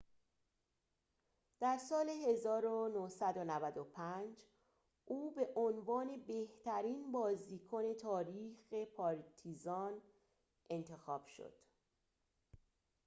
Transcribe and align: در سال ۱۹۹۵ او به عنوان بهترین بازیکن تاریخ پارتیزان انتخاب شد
در 1.59 1.77
سال 1.77 2.09
۱۹۹۵ 2.09 4.37
او 5.05 5.31
به 5.31 5.49
عنوان 5.55 6.25
بهترین 6.25 7.11
بازیکن 7.11 7.93
تاریخ 7.93 8.73
پارتیزان 8.97 10.01
انتخاب 10.69 11.25
شد 11.27 11.53